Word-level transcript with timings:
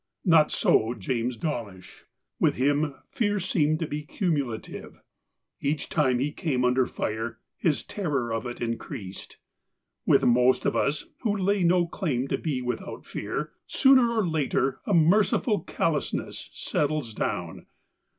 Not 0.25 0.49
so 0.51 0.95
James 0.95 1.37
Dawlish. 1.37 2.05
With 2.39 2.55
him 2.55 2.95
fear 3.11 3.39
seemed 3.39 3.77
to 3.81 3.87
be 3.87 4.01
cumulative. 4.01 4.99
Each 5.59 5.87
time 5.89 6.17
he 6.17 6.31
came 6.31 6.65
under 6.65 6.87
fire, 6.87 7.37
his 7.55 7.83
terror 7.83 8.33
of 8.33 8.47
it 8.47 8.61
increased. 8.61 9.37
With 10.07 10.23
most 10.25 10.65
of 10.65 10.75
us, 10.75 11.05
who 11.19 11.37
lay 11.37 11.63
no 11.63 11.85
claim 11.85 12.27
to 12.29 12.39
be 12.39 12.63
without 12.63 13.05
fear, 13.05 13.51
sooner 13.67 14.09
or 14.11 14.27
later 14.27 14.79
a 14.87 14.93
merciful 14.95 15.59
callous 15.65 16.11
ness 16.15 16.49
settles 16.51 17.13
down. 17.13 17.67